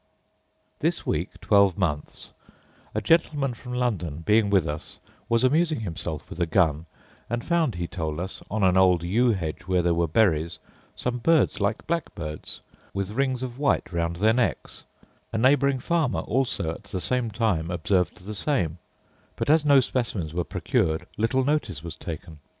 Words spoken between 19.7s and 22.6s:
specimens were procured little notice was taken.